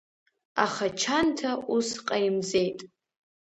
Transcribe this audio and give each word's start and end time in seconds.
Аха 0.65 0.87
Чанҭа 0.99 1.51
ус 1.75 1.89
ҟаимҵеит. 2.07 2.79